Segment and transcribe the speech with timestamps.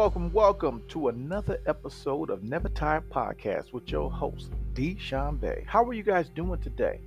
[0.00, 5.66] welcome, welcome to another episode of Never Tired Podcast with your host, Decheonbae.
[5.66, 7.00] How are you guys doing today?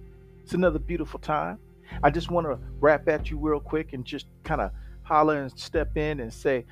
[0.43, 1.57] It's another beautiful time.
[2.03, 4.69] I just want to wrap at you real quick and just kind of
[5.01, 6.65] holler and step in and say,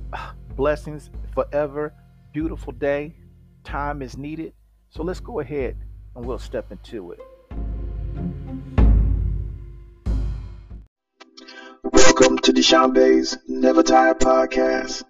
[0.56, 1.92] blessings forever,
[2.32, 3.14] beautiful day,
[3.62, 4.54] time is needed.
[4.88, 5.76] So let's go ahead
[6.14, 7.20] and we'll step into it.
[11.92, 15.04] Welcome to Decheonbae's Never Tired Podcast.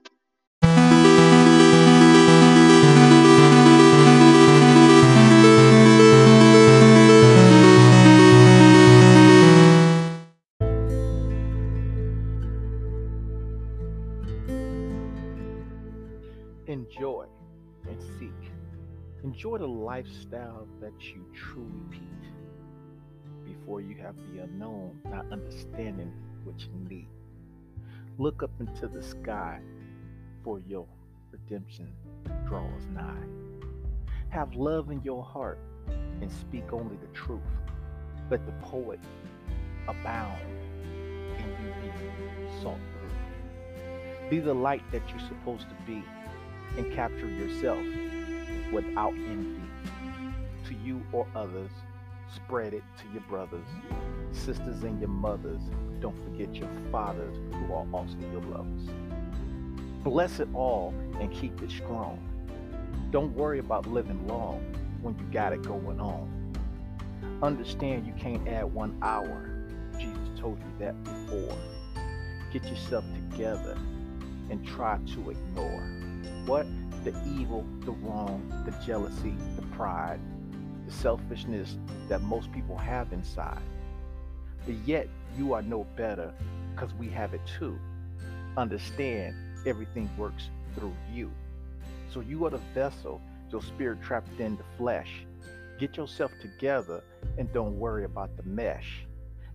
[19.25, 22.03] Enjoy the lifestyle that you truly peak
[23.45, 26.13] before you have the unknown, not understanding
[26.45, 27.09] what you need.
[28.19, 29.61] Look up into the sky
[30.45, 30.87] for your
[31.33, 31.93] redemption
[32.47, 33.27] draws nigh.
[34.29, 35.59] Have love in your heart
[36.21, 37.41] and speak only the truth.
[38.31, 39.01] Let the poet
[39.89, 40.41] abound
[41.39, 44.31] and you be sought through.
[44.31, 46.03] Be the light that you're supposed to be
[46.77, 47.85] and capture yourself
[48.73, 49.61] without envy
[50.67, 51.71] to you or others.
[52.35, 53.67] Spread it to your brothers,
[54.33, 55.61] sisters, and your mothers.
[56.01, 58.91] Don't forget your fathers who are also your lovers.
[60.03, 62.19] Bless it all and keep it strong.
[63.11, 64.61] Don't worry about living long
[65.03, 66.33] when you got it going on.
[67.43, 69.51] Understand you can't add one hour.
[69.99, 71.57] Jesus told you that before.
[72.53, 73.77] Get yourself together
[74.51, 76.07] and try to ignore
[76.47, 76.67] what?
[77.07, 80.19] The evil, the wrong, the jealousy, the pride,
[80.87, 81.77] the selfishness
[82.09, 83.63] that most people have inside.
[84.65, 85.09] But yet,
[85.39, 86.35] you are no better
[86.75, 87.79] because we have it too.
[88.57, 91.31] Understand everything works through you.
[92.13, 93.21] So you are the vessel,
[93.53, 95.25] your spirit trapped in the flesh.
[95.79, 97.05] Get yourself together
[97.39, 99.07] and don't worry about the mesh.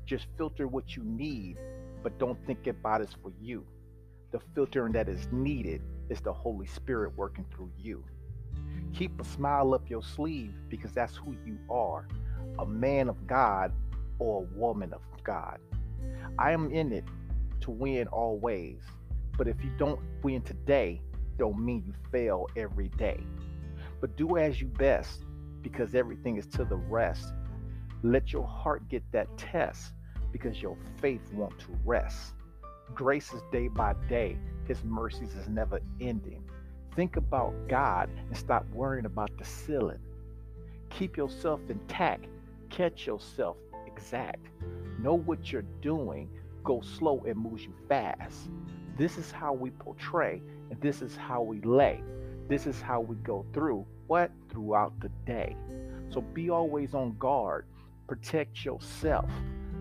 [0.06, 1.58] Just filter what you need,
[2.02, 3.66] but don't think about it's for you.
[4.32, 8.04] The filtering that is needed is the Holy Spirit working through you.
[8.94, 12.08] Keep a smile up your sleeve because that's who you are
[12.60, 13.72] a man of God
[14.20, 15.60] or a woman of God.
[16.38, 17.06] I am in it
[17.62, 18.82] to win always,
[19.38, 21.02] but if you don't win today,
[21.38, 23.24] don't mean you fail every day.
[24.00, 25.24] But do as you best
[25.62, 27.34] because everything is to the rest.
[28.04, 29.94] Let your heart get that test
[30.32, 32.34] because your faith want to rest.
[32.94, 34.38] Grace is day by day
[34.68, 36.44] his mercies is never ending.
[36.96, 40.00] Think about God and stop worrying about the ceiling.
[40.90, 42.28] Keep yourself intact.
[42.70, 44.48] Catch yourself exact.
[45.00, 46.30] Know what you're doing.
[46.64, 48.50] Go slow and moves you fast.
[48.98, 52.02] This is how we portray, and this is how we lay.
[52.48, 54.32] This is how we go through what?
[54.50, 55.56] Throughout the day.
[56.10, 57.66] So be always on guard.
[58.08, 59.30] Protect yourself.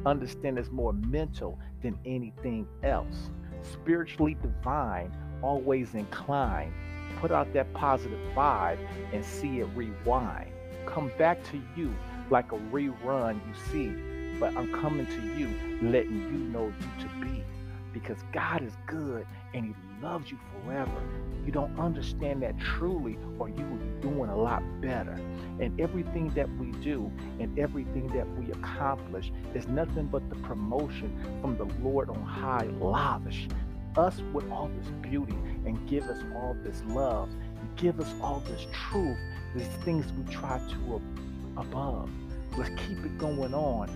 [0.07, 3.31] Understand it's more mental than anything else
[3.63, 6.73] spiritually divine, always inclined.
[7.19, 8.79] Put out that positive vibe
[9.13, 10.51] and see it rewind.
[10.87, 11.95] Come back to you
[12.31, 15.51] like a rerun you see, but I'm coming to you,
[15.83, 17.45] letting you know you to be.
[17.93, 21.03] Because God is good and He loves you forever.
[21.45, 25.19] You don't understand that truly, or you will be doing a lot better.
[25.59, 31.19] And everything that we do and everything that we accomplish is nothing but the promotion
[31.41, 33.49] from the Lord on high, lavish
[33.97, 35.37] us with all this beauty
[35.67, 37.29] and give us all this love
[37.77, 39.19] give us all this truth,
[39.55, 41.03] these things we try to
[41.57, 42.11] above.
[42.57, 43.89] Let's keep it going on.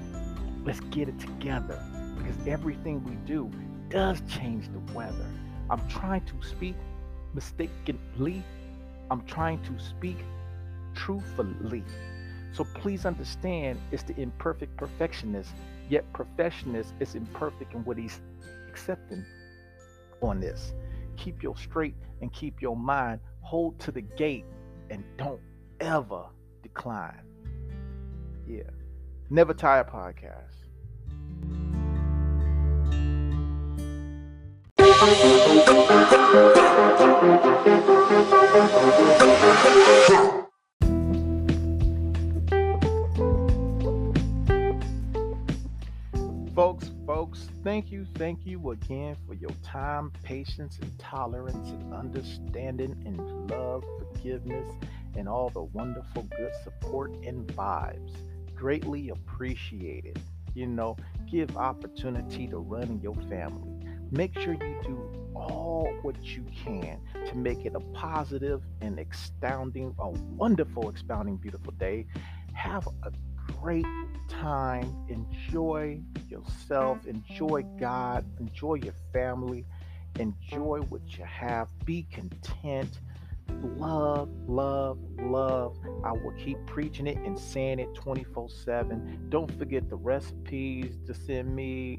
[0.65, 1.83] Let's get it together
[2.17, 3.51] because everything we do
[3.89, 5.27] does change the weather.
[5.71, 6.75] I'm trying to speak
[7.33, 8.43] mistakenly.
[9.11, 10.17] I'm trying to speak
[10.95, 11.85] truthfully.
[12.53, 15.51] So please understand it's the imperfect perfectionist,
[15.89, 18.21] yet perfectionist is imperfect in what he's
[18.69, 19.25] accepting
[20.23, 20.73] on this.
[21.17, 23.21] Keep your straight and keep your mind.
[23.41, 24.45] Hold to the gate
[24.91, 25.41] and don't
[25.81, 26.25] ever
[26.63, 27.23] decline.
[28.47, 28.63] Yeah.
[29.31, 30.64] Never Tire Podcast.
[46.55, 52.97] Folks, folks, thank you, thank you again for your time, patience, and tolerance, and understanding,
[53.05, 54.71] and love, forgiveness,
[55.17, 58.13] and all the wonderful good support and vibes.
[58.55, 60.21] Greatly appreciated.
[60.55, 60.97] You know,
[61.29, 63.74] give opportunity to run your family
[64.17, 69.93] Make sure you do all what you can to make it a positive and astounding,
[69.99, 72.07] a wonderful, expounding, beautiful day.
[72.53, 73.11] Have a
[73.61, 73.85] great
[74.29, 74.95] time.
[75.09, 77.05] Enjoy yourself.
[77.09, 78.25] Enjoy God.
[78.39, 79.67] Enjoy your family.
[80.21, 81.69] Enjoy what you have.
[81.85, 83.01] Be content
[83.49, 85.77] love, love, love.
[86.05, 89.27] I will keep preaching it and saying it 24 7.
[89.29, 91.99] Don't forget the recipes to send me.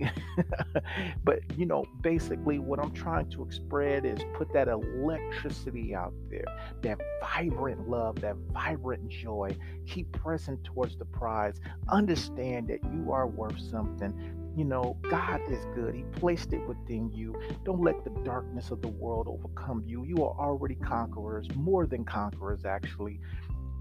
[1.23, 6.45] but, you know, basically, what I'm trying to spread is put that electricity out there,
[6.81, 9.55] that vibrant love, that vibrant joy.
[9.87, 11.59] Keep pressing towards the prize.
[11.89, 14.13] Understand that you are worth something
[14.55, 15.93] you know, God is good.
[15.95, 17.35] He placed it within you.
[17.63, 20.05] Don't let the darkness of the world overcome you.
[20.05, 23.19] You are already conquerors, more than conquerors, actually.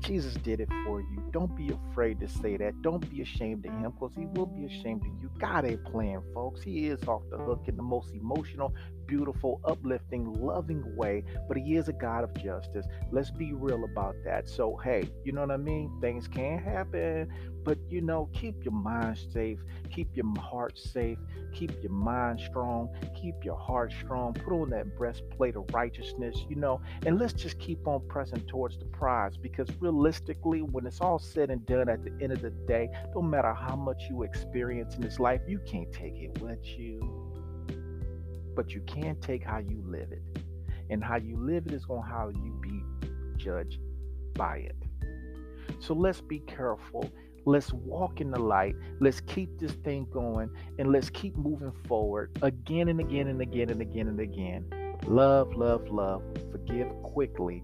[0.01, 1.23] Jesus did it for you.
[1.33, 2.83] Don't be afraid to say that.
[2.83, 5.31] Don't be ashamed of him because he will be ashamed of you.
[5.39, 6.63] God ain't playing, folks.
[6.63, 8.75] He is off the hook in the most emotional,
[9.07, 12.87] beautiful, uplifting, loving way, but he is a God of justice.
[13.11, 14.49] Let's be real about that.
[14.49, 15.93] So, hey, you know what I mean?
[16.01, 17.31] Things can happen,
[17.65, 19.59] but you know, keep your mind safe,
[19.91, 21.19] keep your heart safe,
[21.53, 24.35] keep your mind strong, keep your heart strong.
[24.35, 28.79] Put on that breastplate of righteousness, you know, and let's just keep on pressing towards
[28.79, 32.51] the prize because realistically, when it's all said and done at the end of the
[32.51, 36.65] day, no matter how much you experience in this life, you can't take it with
[36.65, 37.24] you.
[38.55, 40.23] But you can take how you live it.
[40.91, 42.83] And how you live it is going to how you be
[43.37, 43.79] judged
[44.35, 44.77] by it.
[45.81, 47.11] So let's be careful
[47.47, 48.75] Let's walk in the light.
[49.01, 50.49] Let's keep this thing going
[50.79, 54.65] and let's keep moving forward again and again and again and again and again.
[55.07, 56.23] Love, love, love.
[56.51, 57.63] Forgive quickly.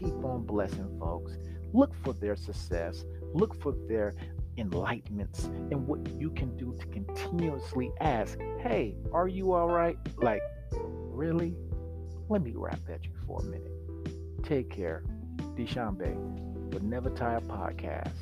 [0.00, 1.36] Keep on blessing folks.
[1.72, 3.04] Look for their success.
[3.34, 4.14] Look for their
[4.56, 9.96] enlightenments and what you can do to continuously ask, hey, are you all right?
[10.16, 10.42] Like,
[10.72, 11.54] really?
[12.28, 13.72] Let me rap at you for a minute.
[14.42, 15.04] Take care.
[15.56, 18.12] Decheonbae with Never Tire Podcast.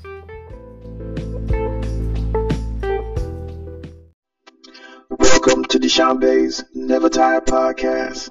[5.11, 8.31] Welcome to Decheonbae's Never Tire Podcast.